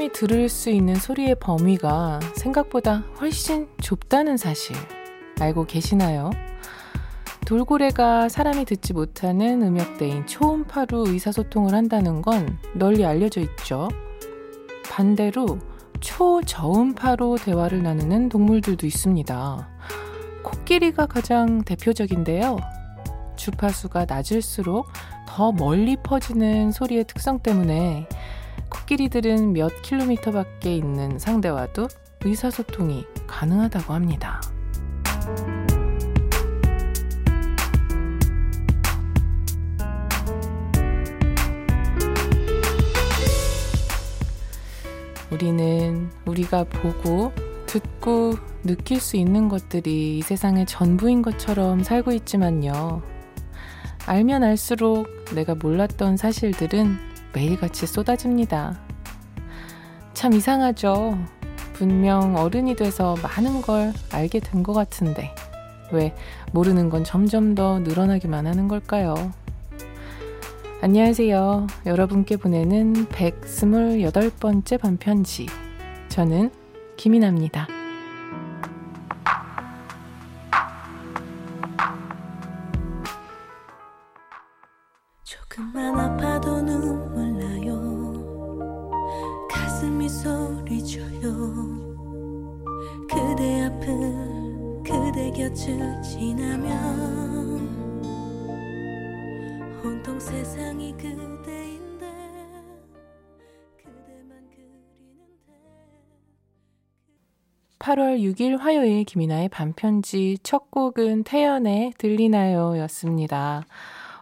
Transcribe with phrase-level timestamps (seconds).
[0.00, 4.74] 사람이 들을 수 있는 소리의 범위가 생각보다 훨씬 좁다는 사실
[5.38, 6.30] 알고 계시나요?
[7.44, 13.88] 돌고래가 사람이 듣지 못하는 음역대인 초음파로 의사소통을 한다는 건 널리 알려져 있죠.
[14.90, 15.58] 반대로
[16.00, 19.68] 초저음파로 대화를 나누는 동물들도 있습니다.
[20.42, 22.56] 코끼리가 가장 대표적인데요.
[23.36, 24.86] 주파수가 낮을수록
[25.28, 28.08] 더 멀리 퍼지는 소리의 특성 때문에
[28.70, 31.88] 코끼리들은 몇 킬로미터 밖에 있는 상대와도
[32.22, 34.40] 의사소통이 가능하다고 합니다.
[45.30, 47.32] 우리는 우리가 보고
[47.66, 48.34] 듣고
[48.64, 53.02] 느낄 수 있는 것들이 이 세상의 전부인 것처럼 살고 있지만요.
[54.06, 58.78] 알면 알수록 내가 몰랐던 사실들은 매일같이 쏟아집니다.
[60.14, 61.18] 참 이상하죠.
[61.72, 65.34] 분명 어른이 돼서 많은 걸 알게 된 것 같은데,
[65.92, 66.14] 왜
[66.52, 69.32] 모르는 건 점점 더 늘어나기만 하는 걸까요?
[70.82, 71.66] 안녕하세요.
[71.86, 75.46] 여러분께 보내는 128번째 반편지.
[76.08, 76.50] 저는
[76.96, 77.66] 김이나입니다.
[95.32, 97.68] 곁을 지나면
[99.84, 102.06] 온통 세상이 그대인데
[103.78, 105.52] 그대만 그리는데
[107.78, 113.64] 8월 6일 화요일 김이나의 반편지 첫 곡은 태연의 들리나요 였습니다.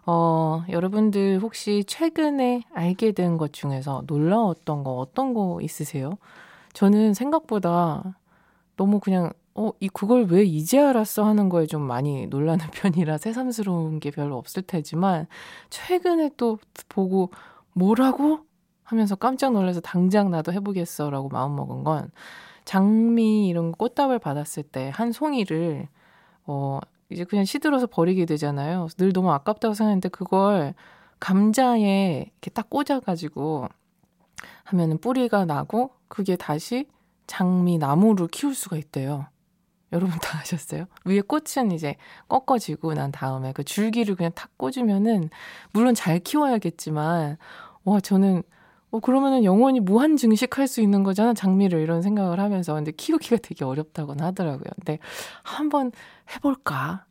[0.07, 6.19] 어, 여러분들 혹시 최근에 알게 된 것 중에서 놀라웠던 거 어떤 거 있으세요?
[6.73, 8.17] 저는 생각보다
[8.77, 13.99] 너무 그냥 어, 이 그걸 왜 이제 알았어 하는 거에 좀 많이 놀라는 편이라 새삼스러운
[14.01, 15.27] 게 별로 없을 테지만
[15.71, 16.59] 최근에 또
[16.89, 17.31] 보고
[17.73, 18.41] 뭐라고
[18.85, 22.11] 하면서 깜짝 놀라서 당장 나도 해보겠어라고 마음먹은 건
[22.65, 25.89] 장미 이런 꽃다발 받았을 때 한 송이를
[26.47, 26.81] 어
[27.11, 28.89] 이제 그냥 시들어서 버리게 되잖아요.
[28.99, 30.75] 늘 너무 아깝다고 생각했는데 그걸
[31.21, 33.69] 감자에 이렇게 딱 꽂아가지고
[34.65, 36.87] 하면은 뿌리가 나고 그게 다시
[37.27, 39.27] 장미 나무를 키울 수가 있대요.
[39.93, 40.87] 여러분 다 아셨어요?
[41.05, 41.97] 위에 꽃은 이제
[42.29, 45.31] 꺾어지고 난 다음에 그 줄기를 그냥 탁 꽂으면은
[45.73, 47.39] 물론 잘 키워야겠지만
[47.85, 48.43] 와 저는
[48.91, 53.65] 어 그러면은 영원히 무한 증식할 수 있는 거잖아 장미를 이런 생각을 하면서 근데 키우기가 되게
[53.65, 54.65] 어렵다고는 하더라고요.
[54.77, 54.99] 근데
[55.43, 55.93] 한번
[56.35, 57.05] 해볼까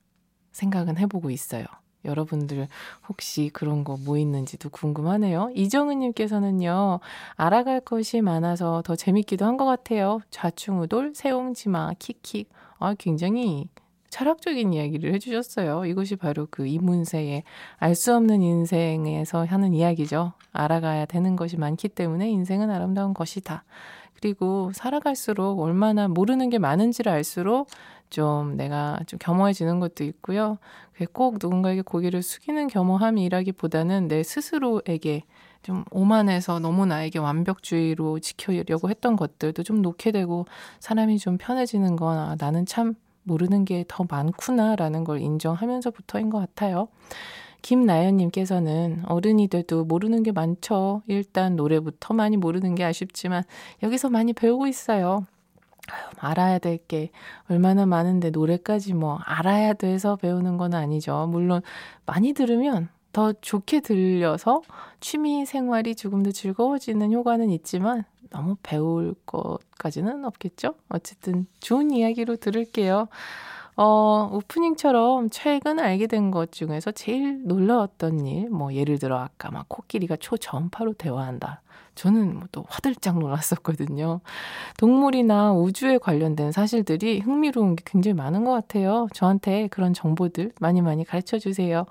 [0.52, 1.66] 생각은 해보고 있어요.
[2.06, 2.68] 여러분들
[3.10, 5.50] 혹시 그런 거 뭐 있는지도 궁금하네요.
[5.56, 7.00] 이정은님께서는요,
[7.36, 10.20] 알아갈 것이 많아서 더 재밌기도 한 것 같아요.
[10.32, 12.50] 좌충우돌, 세옹지마, 킥킥.
[12.80, 13.68] 아, 굉장히
[14.10, 15.86] 철학적인 이야기를 해주셨어요.
[15.86, 17.44] 이것이 바로 그 이문세의
[17.78, 20.34] 알 수 없는 인생에서 하는 이야기죠.
[20.54, 23.64] 알아가야 되는 것이 많기 때문에 인생은 아름다운 것이다.
[24.20, 27.68] 그리고 살아갈수록 얼마나 모르는 게 많은지를 알수록
[28.10, 30.58] 좀 내가 좀 겸허해지는 것도 있고요.
[31.14, 35.24] 꼭 누군가에게 고개를 숙이는 겸허함이라기보다는 내 스스로에게
[35.64, 40.46] 좀 오만해서 너무 나에게 완벽주의로 지켜려고 했던 것들도 좀 놓게 되고
[40.80, 46.88] 사람이 좀 편해지는 건 아, 나는 참 모르는 게 더 많구나라는 걸 인정하면서부터인 것 같아요.
[47.62, 51.02] 김나연님께서는 어른이 돼도 모르는 게 많죠.
[51.08, 53.44] 일단 노래부터 많이 모르는 게 아쉽지만
[53.84, 55.26] 여기서 많이 배우고 있어요.
[56.20, 57.10] 알아야 될 게
[57.50, 61.28] 얼마나 많은데 노래까지 뭐 알아야 돼서 배우는 건 아니죠.
[61.30, 61.62] 물론
[62.06, 64.62] 많이 들으면 더 좋게 들려서
[65.00, 70.76] 취미 생활이 조금 더 즐거워지는 효과는 있지만 너무 배울 것까지는 없겠죠?
[70.90, 73.08] 어쨌든 좋은 이야기로 들을게요.
[73.76, 79.68] 어, 오프닝처럼 최근 알게 된 것 중에서 제일 놀라웠던 일, 뭐 예를 들어 아까 막
[79.70, 81.62] 코끼리가 초전파로 대화한다.
[81.98, 84.22] 저는 뭐또 화들짝 놀랐었거든요.
[84.78, 89.08] 동물이나 우주에 관련된 사실들이 흥미로운 게 굉장히 많은 것 같아요.
[89.14, 91.86] 저한테 그런 정보들 많이 많이 가르쳐 주세요.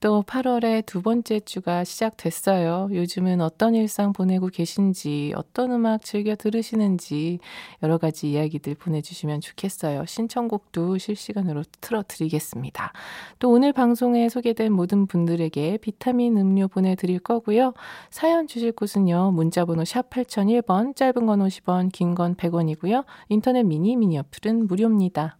[0.00, 2.90] 또 8월에 두 번째 주가 시작됐어요.
[2.92, 7.38] 요즘은 어떤 일상 보내고 계신지, 어떤 음악 즐겨 들으시는지
[7.82, 10.04] 여러 가지 이야기들 보내주시면 좋겠어요.
[10.04, 12.92] 신청곡도 실시간으로 틀어드리겠습니다.
[13.38, 17.72] 또 오늘 방송에 소개된 모든 분들에게 비타민 음료 보내드릴 거고요.
[18.10, 19.25] 사연 주실 곳은요.
[19.32, 23.04] 문자번호 샵 8001번, 짧은 건 50원, 긴 건 100원이고요.
[23.28, 25.38] 인터넷 미니, 미니 어플은 무료입니다.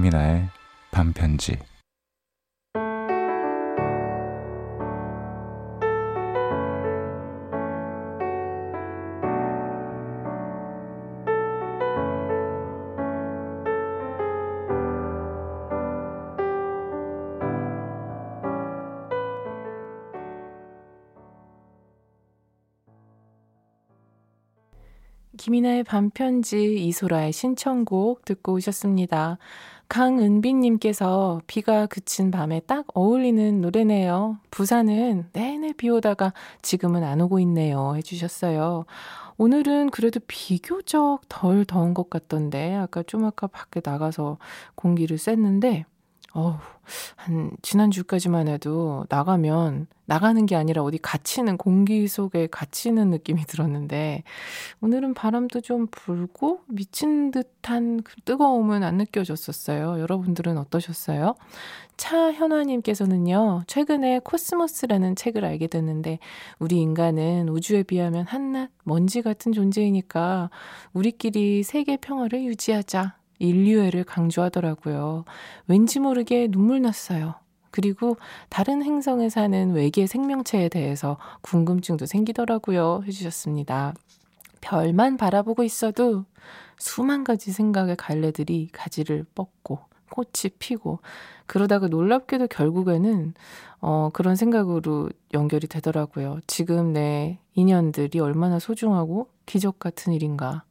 [0.00, 0.48] 김이나의
[0.90, 1.58] 반편지
[25.36, 29.38] 김이나의 반편지 이소라의 신청곡 듣고 오셨습니다.
[29.90, 34.38] 강은비님께서 비가 그친 밤에 딱 어울리는 노래네요.
[34.52, 36.32] 부산은 내내 비 오다가
[36.62, 37.96] 지금은 안 오고 있네요.
[37.96, 38.84] 해주셨어요.
[39.36, 44.38] 오늘은 그래도 비교적 덜 더운 것 같던데, 아까 좀 아까 밖에 나가서
[44.76, 45.86] 공기를 쐈는데,
[46.32, 46.54] 어우,
[47.16, 54.22] 한, 지난주까지만 해도 나가면, 나가는 게 아니라 어디 갇히는, 공기 속에 갇히는 느낌이 들었는데,
[54.80, 59.98] 오늘은 바람도 좀 불고, 미친 듯한 그 뜨거움은 안 느껴졌었어요.
[60.00, 61.34] 여러분들은 어떠셨어요?
[61.96, 66.20] 차현화님께서는요, 최근에 코스모스라는 책을 알게 됐는데,
[66.60, 70.50] 우리 인간은 우주에 비하면 한낱 먼지 같은 존재이니까,
[70.92, 73.19] 우리끼리 세계 평화를 유지하자.
[73.40, 75.24] 인류애를 강조하더라고요.
[75.66, 77.34] 왠지 모르게 눈물 났어요.
[77.72, 78.16] 그리고
[78.48, 83.02] 다른 행성에 사는 외계 생명체에 대해서 궁금증도 생기더라고요.
[83.06, 83.94] 해주셨습니다.
[84.60, 86.24] 별만 바라보고 있어도
[86.78, 89.78] 수만 가지 생각의 갈래들이 가지를 뻗고
[90.10, 90.98] 꽃이 피고
[91.46, 93.34] 그러다가 놀랍게도 결국에는
[93.80, 96.40] 어 그런 생각으로 연결이 되더라고요.
[96.46, 100.64] 지금 내 인연들이 얼마나 소중하고 기적 같은 일인가.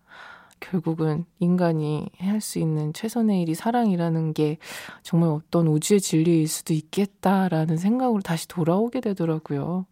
[0.60, 4.58] 결국은 인간이 할 수 있는 최선의 일이 사랑이라는 게
[5.04, 9.86] 정말 어떤 우주의 진리일 수도 있겠다라는 생각으로 다시 돌아오게 되더라고요.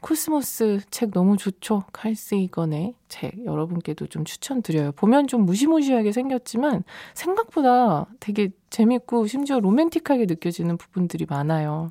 [0.00, 1.84] 코스모스 책 너무 좋죠.
[1.92, 4.92] 칼 세이건의 책 여러분께도 좀 추천드려요.
[4.92, 11.90] 보면 좀 무시무시하게 생겼지만 생각보다 되게 재밌고 심지어 로맨틱하게 느껴지는 부분들이 많아요.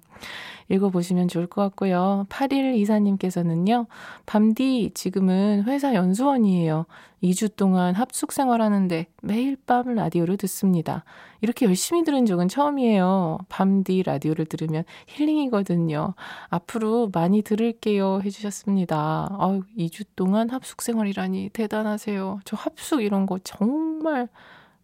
[0.70, 2.26] 읽어보시면 좋을 것 같고요.
[2.30, 3.88] 8124님께서는요,
[4.26, 6.86] 밤디, 지금은 회사 연수원이에요.
[7.24, 11.04] 2주 동안 합숙 생활하는데 매일 밤 라디오를 듣습니다.
[11.42, 13.40] 이렇게 열심히 들은 적은 처음이에요.
[13.50, 16.14] 밤디 라디오를 들으면 힐링이거든요.
[16.50, 17.99] 앞으로 많이 들을게요.
[18.24, 19.36] 해주셨습니다.
[19.40, 22.40] 아유, 2주 동안 합숙 생활이라니 대단하세요.
[22.46, 24.28] 저 합숙 이런 거 정말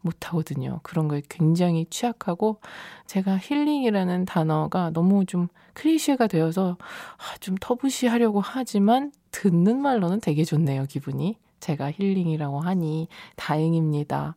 [0.01, 0.79] 못하거든요.
[0.83, 2.59] 그런 거에 굉장히 취약하고
[3.07, 6.77] 제가 힐링이라는 단어가 너무 좀 클리셰가 되어서
[7.17, 11.37] 아, 좀 터부시 하려고 하지만 듣는 말로는 되게 좋네요, 기분이.
[11.59, 14.35] 제가 힐링이라고 하니 다행입니다.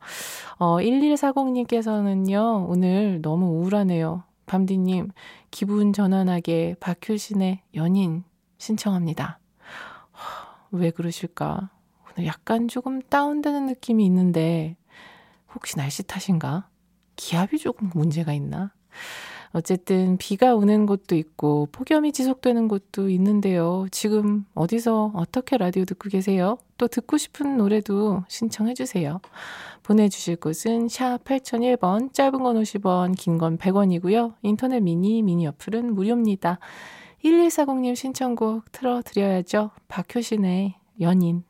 [0.59, 4.23] 어, 1140님께서는요, 오늘 너무 우울하네요.
[4.47, 5.11] 밤디님,
[5.51, 8.25] 기분 전환하게 박효신의 연인
[8.59, 9.39] 신청합니다.
[10.71, 11.71] 왜 그러실까?
[12.05, 14.77] 오늘 약간 조금 다운되는 느낌이 있는데,
[15.55, 16.69] 혹시 날씨 탓인가?
[17.17, 18.73] 기압이 조금 문제가 있나?
[19.53, 23.87] 어쨌든 비가 오는 곳도 있고 폭염이 지속되는 곳도 있는데요.
[23.91, 26.59] 지금 어디서 어떻게 라디오 듣고 계세요?
[26.77, 29.21] 또 듣고 싶은 노래도 신청해 주세요.
[29.83, 34.35] 보내 주실 곳은 샵 8001번, 짧은 건 50원, 긴 건 100원이고요.
[34.43, 36.59] 인터넷 미니, 미니 어플은 무료입니다.
[37.25, 39.71] 1140님 신청곡 틀어드려야죠.
[39.89, 41.45] 박효신의 연인.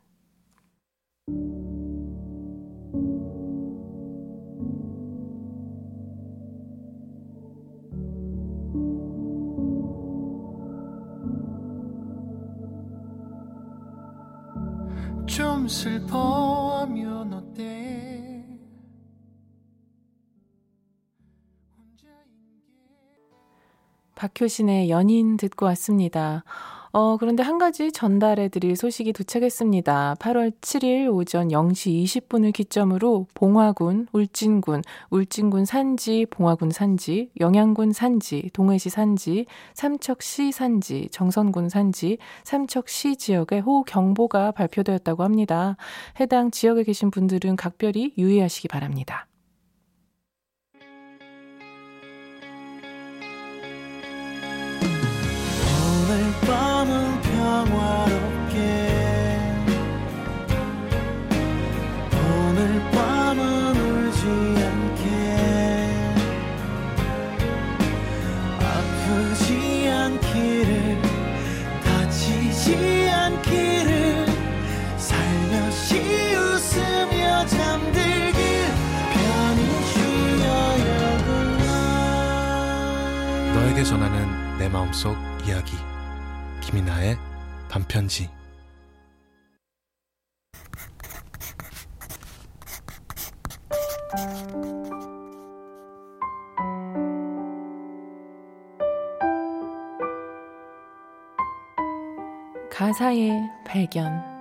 [15.27, 18.28] 좀 슬퍼하면 어때
[24.19, 26.43] 박효신의 연인 듣고 왔습니다.
[26.91, 30.17] 어, 그런데 한 가지 전달해 드릴 소식이 도착했습니다.
[30.19, 38.91] 8월 7일 오전 0시 20분을 기점으로 봉화군, 울진군, 울진군 산지, 봉화군 산지, 영양군 산지, 동해시
[38.91, 45.77] 산지, 삼척시 산지, 정선군 산지, 삼척시 지역에 호우경보가 발표되었다고 합니다.
[46.19, 49.28] 해당 지역에 계신 분들은 각별히 유의하시기 바랍니다.
[88.09, 88.31] 건지.
[102.71, 104.38] 가사의 발견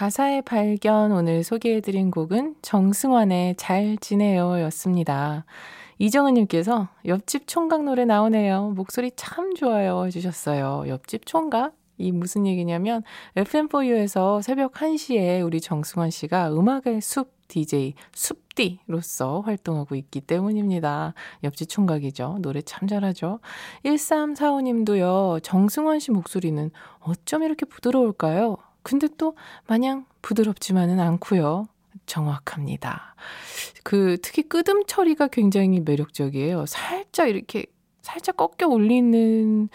[0.00, 5.44] 가사의 발견 오늘 소개해드린 곡은 정승환의 잘 지내요 였습니다.
[5.98, 8.70] 이정은님께서 옆집 총각 노래 나오네요.
[8.70, 10.84] 목소리 참 좋아요 해주셨어요.
[10.88, 11.74] 옆집 총각?
[11.98, 13.02] 이 무슨 얘기냐면
[13.36, 21.12] FM4U에서 새벽 1시에 우리 정승환 씨가 음악의 숲 DJ 숲디로서 활동하고 있기 때문입니다.
[21.44, 22.38] 옆집 총각이죠.
[22.40, 23.40] 노래 참 잘하죠.
[23.84, 25.42] 1345님도요.
[25.42, 28.56] 정승환 씨 목소리는 어쩜 이렇게 부드러울까요?
[28.82, 29.34] 근데 또
[29.66, 31.68] 마냥 부드럽지만은 않고요.
[32.06, 33.14] 정확합니다.
[33.84, 36.66] 그 특히 끄듬 처리가 굉장히 매력적이에요.
[36.66, 37.66] 살짝 이렇게
[38.02, 39.68] 살짝 꺾여 올리는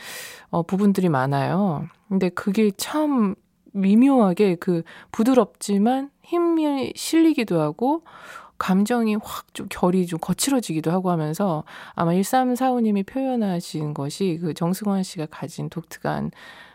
[0.50, 1.88] 어, 부분들이 많아요.
[2.10, 3.36] 근데 그게 참
[3.74, 8.04] 미묘하게 그 부드럽지만 힘이 실리기도 하고
[8.58, 15.28] 감정이 확 좀 결이 좀 거칠어지기도 하고 하면서 아마 1345님이 표현하신 것이 그 정승환 씨가
[15.32, 16.32] 가진 독특한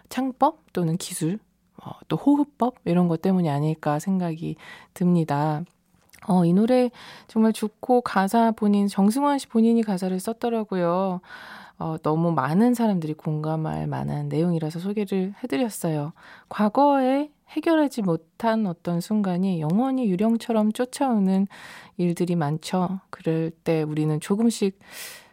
[0.09, 1.39] 창법 또는 기술
[1.85, 4.57] 어, 또 호흡법 이런 것 때문이 아닐까 생각이
[4.95, 5.63] 듭니다.
[6.29, 6.91] 어, 이 노래
[7.29, 11.21] 정말 좋고 가사 본인 정승환 씨 본인이 가사를 썼더라고요.
[11.79, 16.13] 어, 너무 많은 사람들이 공감할 만한 내용이라서 소개를 해드렸어요.
[16.51, 21.49] 과거에 해결하지 못한 어떤 순간이 영원히 유령처럼 쫓아오는
[21.97, 23.01] 일들이 많죠.
[23.09, 24.79] 그럴 때 우리는 조금씩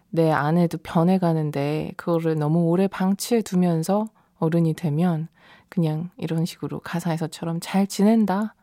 [0.10, 4.08] 내 안에도 변해가는데 그거를 너무 오래 방치해 두면서
[4.40, 5.28] 어른이 되면
[5.70, 8.54] 그냥 이런 식으로 가사에서처럼 잘 지낸다.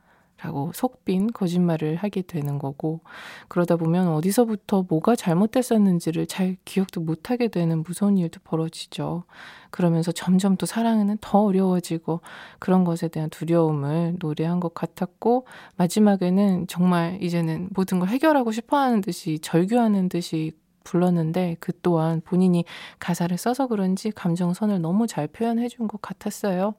[0.43, 3.01] 라고 속 빈 거짓말을 하게 되는 거고,
[3.49, 9.25] 그러다 보면 어디서부터 뭐가 잘못됐었는지를 잘 기억도 못하게 되는 무서운 일도 벌어지죠.
[9.71, 12.21] 그러면서 점점 또 사랑은 더 어려워지고,
[12.59, 15.47] 그런 것에 대한 두려움을 노래한 것 같았고,
[15.77, 20.53] 마지막에는 정말 이제는 모든 걸 해결하고 싶어 하는 듯이, 절규하는 듯이
[20.85, 22.65] 불렀는데 그 또한 본인이
[23.01, 26.75] 가사를 써서 그런지 감정선을 너무 잘 표현해 준 것 같았어요.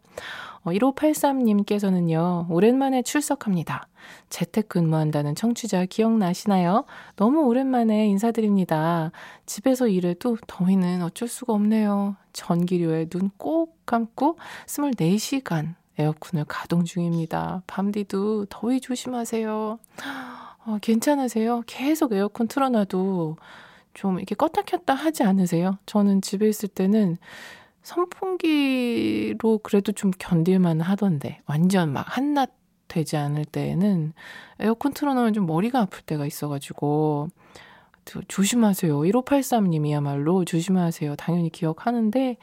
[0.64, 3.88] 어, 1583님께서는요, 오랜만에 출석합니다.
[4.30, 6.86] 재택 근무한다는 청취자 기억나시나요?
[7.16, 9.12] 너무 오랜만에 인사드립니다.
[9.46, 12.16] 집에서 일해도 더위는 어쩔 수가 없네요.
[12.34, 17.64] 전기료에 눈 꼭 감고 24시간 에어컨을 가동 중입니다.
[17.68, 19.80] 밤디도 더위 조심하세요.
[20.66, 21.64] 어, 괜찮으세요?
[21.68, 23.38] 계속 에어컨 틀어놔도
[23.96, 25.80] 좀 이렇게 껐다 켰다 하지 않으세요?
[25.88, 27.18] 저는 집에 있을 때는
[27.82, 32.52] 선풍기로 그래도 좀 견딜만 하던데 완전 막 한낮
[32.88, 34.14] 되지 않을 때에는
[34.60, 37.30] 에어컨 틀어놓으면 좀 머리가 아플 때가 있어가지고
[38.28, 39.00] 조심하세요.
[39.00, 41.16] 1583님이야말로 조심하세요.
[41.16, 42.38] 당연히 기억하는데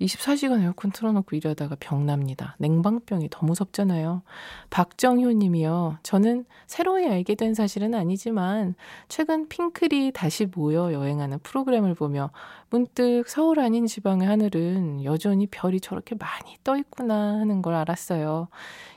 [0.00, 2.56] 24시간 에어컨 틀어놓고 일하다가 병납니다.
[2.58, 4.22] 냉방병이 더 무섭잖아요.
[4.70, 5.98] 박정효 님이요.
[6.02, 8.74] 저는 새로이 알게 된 사실은 아니지만
[9.08, 12.30] 최근 핑클이 다시 모여 여행하는 프로그램을 보며
[12.70, 18.48] 문득 서울 아닌 지방의 하늘은 여전히 별이 저렇게 많이 떠 있구나 하는 걸 알았어요.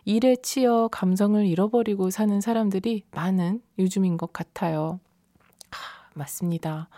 [0.06, 5.00] 일에 치여 감성을 잃어버리고 사는 사람들이 많은 요즘인 것 같아요.
[5.70, 6.89] 하, 맞습니다.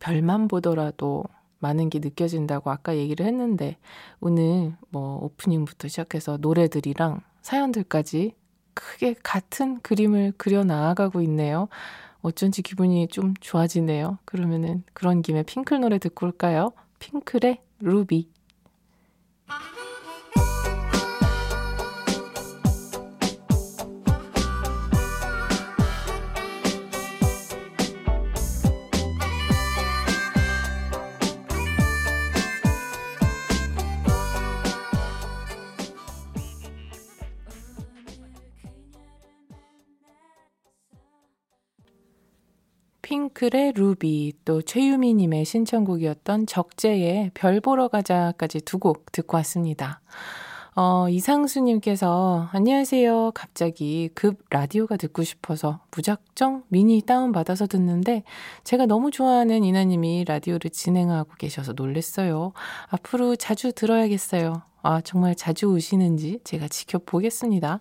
[0.00, 1.24] 별만 보더라도
[1.58, 3.76] 많은 게 느껴진다고 아까 얘기를 했는데
[4.20, 8.34] 오늘 뭐 오프닝부터 시작해서 노래들이랑 사연들까지
[8.74, 11.68] 크게 같은 그림을 그려 나아가고 있네요.
[12.20, 14.18] 어쩐지 기분이 좀 좋아지네요.
[14.24, 16.72] 그러면은 그런 김에 핑클 노래 듣고 올까요?
[16.98, 18.28] 핑클의 루비.
[43.08, 50.02] 핑클의 루비, 또 최유미님의 신청곡이었던 적재의 별 보러 가자까지 두 곡 듣고 왔습니다.
[50.76, 53.32] 어, 이상수님께서, 안녕하세요.
[53.34, 58.24] 갑자기 급 라디오가 듣고 싶어서 무작정 미니 다운받아서 듣는데,
[58.64, 62.52] 제가 너무 좋아하는 이나님이 라디오를 진행하고 계셔서 놀랬어요.
[62.90, 64.60] 앞으로 자주 들어야겠어요.
[64.88, 67.80] 아, 정말 자주 오시는지 제가 지켜보겠습니다.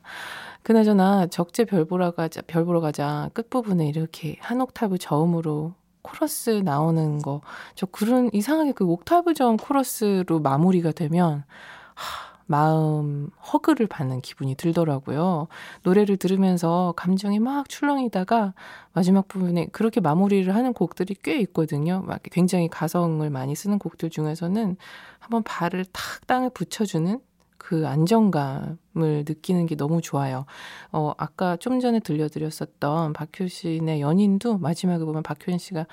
[0.62, 7.22] 그나저나 적재 별 보러 가자, 별 보러 가자 끝부분에 이렇게 한 옥타브 저음으로 코러스 나오는
[7.22, 7.40] 거.
[7.76, 11.46] 저 그런 이상하게 그 옥타브 저음 코러스로 마무리가 되면
[11.96, 15.48] 하, 마음 허그를 받는 기분이 들더라고요.
[15.84, 18.54] 노래를 들으면서 감정이 막 출렁이다가
[18.94, 22.02] 마지막 부분에 그렇게 마무리를 하는 곡들이 꽤 있거든요.
[22.08, 24.78] 막 굉장히 가성을 많이 쓰는 곡들 중에서는
[25.20, 27.20] 한번 발을 탁 땅에 붙여주는
[27.58, 30.46] 그 안정감을 느끼는 게 너무 좋아요.
[30.94, 35.86] 어, 아까 좀 전에 들려드렸었던 박효신의 연인도 마지막에 보면 박효신 씨가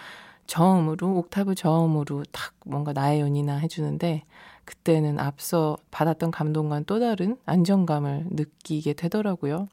[0.47, 4.25] 저음으로, 옥타브 저음으로 딱 뭔가 나의 연이나 해주는데,
[4.65, 9.69] 그때는 앞서 받았던 감동과는 또 다른 안정감을 느끼게 되더라고요.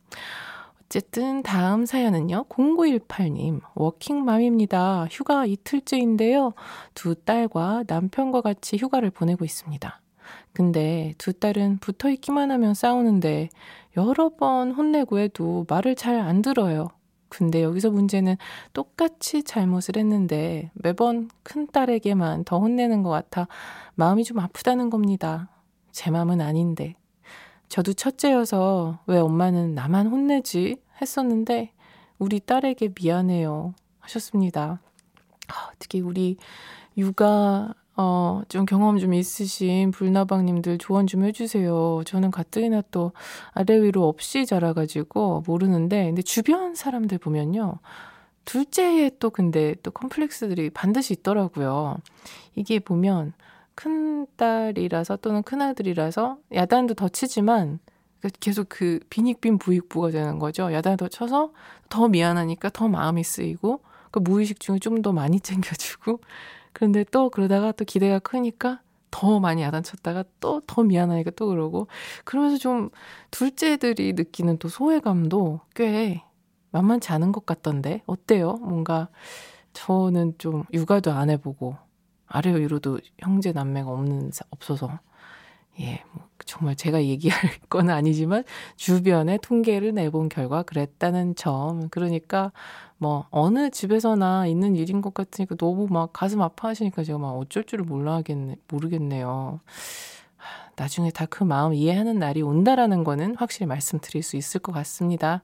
[0.85, 2.45] 어쨌든 다음 사연은요.
[2.49, 5.07] 0918님, 워킹맘입니다.
[5.09, 6.53] 휴가 이틀째인데요.
[6.93, 10.01] 두 딸과 남편과 같이 휴가를 보내고 있습니다.
[10.53, 13.49] 근데 두 딸은 붙어 있기만 하면 싸우는데
[13.97, 16.89] 여러 번 혼내고 해도 말을 잘 안 들어요.
[17.31, 18.35] 근데 여기서 문제는
[18.73, 23.47] 똑같이 잘못을 했는데 매번 큰 딸에게만 더 혼내는 것 같아
[23.95, 25.49] 마음이 좀 아프다는 겁니다.
[25.93, 26.95] 제 마음은 아닌데.
[27.69, 30.75] 저도 첫째여서 왜 엄마는 나만 혼내지?
[31.01, 31.71] 했었는데
[32.19, 33.75] 우리 딸에게 미안해요.
[33.99, 34.81] 하셨습니다.
[35.47, 36.35] 아, 특히 우리
[36.97, 42.01] 육아 어, 좀 경험 좀 있으신 불나방님들 조언 좀 해주세요.
[42.05, 43.11] 저는 가뜩이나 또
[43.53, 47.75] 아래 위로 없이 자라가지고 모르는데, 근데 주변 사람들 보면요.
[48.45, 51.97] 둘째에 또 근데 또 컴플렉스들이 반드시 있더라고요.
[52.55, 53.33] 이게 보면
[53.75, 57.79] 큰 딸이라서 또는 큰 아들이라서 야단도 더 치지만
[58.19, 60.73] 그러니까 계속 그 빈익빈 부익부가 되는 거죠.
[60.73, 61.53] 야단을 더 쳐서
[61.89, 63.81] 더 미안하니까 더 마음이 쓰이고
[64.11, 66.19] 그 무의식 중에 좀 더 많이 챙겨주고
[66.73, 71.87] 그런데 또 그러다가 또 기대가 크니까 더 많이 야단 쳤다가 또 더 미안하니까 또 그러고
[72.25, 72.89] 그러면서 좀
[73.31, 76.23] 둘째들이 느끼는 또 소외감도 꽤
[76.71, 78.53] 만만치 않은 것 같던데 어때요?
[78.53, 79.09] 뭔가
[79.73, 81.77] 저는 좀 육아도 안 해보고
[82.27, 84.99] 아래 위로도 형제 남매가 없는 없어서
[85.79, 88.43] 예, 뭐 정말 제가 얘기할 건 아니지만
[88.75, 91.89] 주변에 통계를 내본 결과 그랬다는 점.
[91.89, 92.51] 그러니까
[93.01, 97.83] 뭐 어느 집에서나 있는 일인 것 같으니까 너무 막 가슴 아파하시니까 제가 막 어쩔 줄을
[97.83, 99.59] 몰라 하겠네 모르겠네요.
[100.75, 105.43] 나중에 다 그 마음 이해하는 날이 온다라는 거는 확실히 말씀드릴 수 있을 것 같습니다.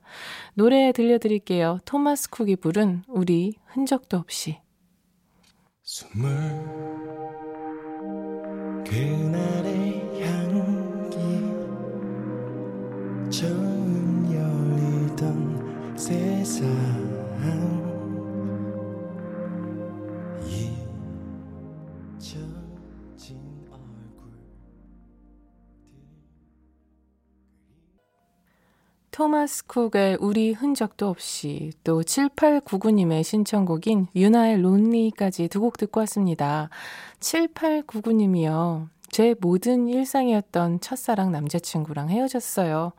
[0.54, 1.80] 노래 들려드릴게요.
[1.86, 4.60] 토마스 쿡이 부른 우리 흔적도 없이.
[5.82, 6.30] 숨을
[8.86, 11.18] 그날의 향기
[13.32, 16.97] 처음 열리던 세상
[29.18, 36.70] 토마스 쿡의 우리 흔적도 없이 또 7899님의 신청곡인 유나의 론리까지 두 곡 듣고 왔습니다.
[37.20, 38.90] 7899님이요.
[39.10, 42.92] 제 모든 일상이었던 첫사랑 남자친구랑 헤어졌어요.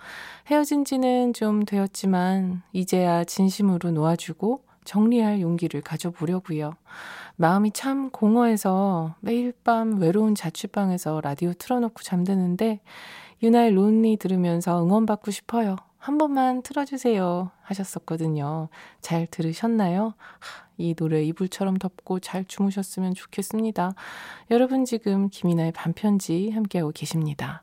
[0.49, 6.75] 헤어진 지는 좀 되었지만 이제야 진심으로 놓아주고 정리할 용기를 가져보려고요.
[7.37, 12.81] 마음이 참 공허해서 매일 밤 외로운 자취방에서 라디오 틀어놓고 잠드는데
[13.41, 15.77] 유나의 론리 들으면서 응원받고 싶어요.
[15.99, 18.69] 한 번만 틀어주세요 하셨었거든요.
[19.01, 20.15] 잘 들으셨나요?
[20.77, 23.95] 이 노래 이불처럼 덮고 잘 주무셨으면 좋겠습니다.
[24.51, 27.63] 여러분 지금 김이나의 반편지 함께하고 계십니다.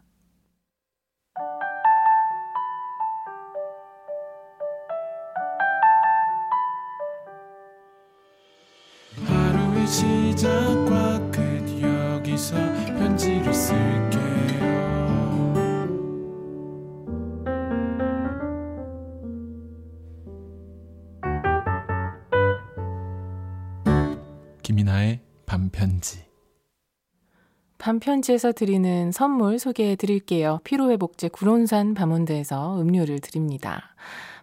[27.85, 30.59] 반편지에서 드리는 선물 소개해 드릴게요.
[30.63, 33.93] 피로회복제 구론산 밤몬드에서 음료를 드립니다.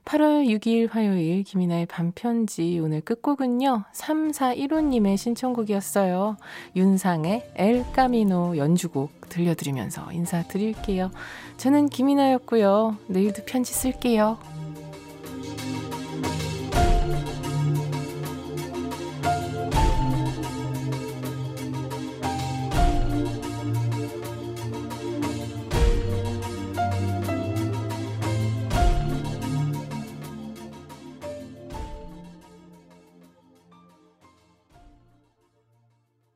[0.05, 3.83] 8월 6일 화요일 김이나의 반편지 오늘 끝곡은요.
[3.92, 6.37] 3415님의 신청곡이었어요.
[6.76, 11.11] 윤상의 엘 까미노 연주곡 들려드리면서 인사드릴게요.
[11.57, 12.96] 저는 김이나였고요.
[13.09, 14.38] 내일도 편지 쓸게요.